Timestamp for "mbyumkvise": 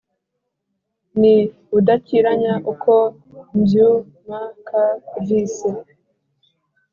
3.57-5.69